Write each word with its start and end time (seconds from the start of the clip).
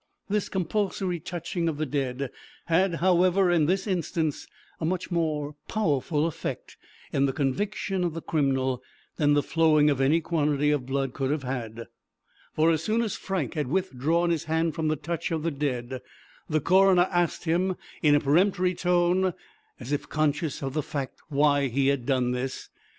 This 0.29 0.49
compulsory 0.49 1.19
touching 1.19 1.69
of 1.69 1.77
the 1.77 1.85
dead 1.85 2.31
had, 2.65 2.95
however, 2.95 3.51
in 3.51 3.67
this 3.67 3.85
instance, 3.85 4.47
a 4.79 4.83
much 4.83 5.11
more 5.11 5.53
powerful 5.67 6.25
effect, 6.25 6.75
in 7.13 7.27
the 7.27 7.31
conviction 7.33 8.03
of 8.03 8.15
the 8.15 8.21
criminal, 8.23 8.81
than 9.17 9.35
the 9.35 9.43
flowing 9.43 9.91
of 9.91 10.01
any 10.01 10.19
quantity 10.19 10.71
of 10.71 10.87
blood 10.87 11.13
could 11.13 11.29
have 11.29 11.43
had; 11.43 11.85
for 12.51 12.71
as 12.71 12.81
soon 12.83 13.03
as 13.03 13.15
Frank 13.15 13.53
had 13.53 13.67
withdrawn 13.67 14.31
his 14.31 14.45
hand 14.45 14.73
from 14.73 14.87
the 14.87 14.95
touch 14.95 15.29
of 15.29 15.43
the 15.43 15.51
dead, 15.51 16.01
the 16.49 16.59
coroner 16.59 17.07
asked 17.11 17.43
him, 17.43 17.75
in 18.01 18.15
a 18.15 18.19
peremptory 18.19 18.73
tone, 18.73 19.35
as 19.79 19.91
if 19.91 20.09
conscious 20.09 20.63
of 20.63 20.73
the 20.73 20.81
fact, 20.81 21.21
why 21.29 21.67
he 21.67 21.89
had 21.89 22.07
done 22.07 22.31
this. 22.31 22.69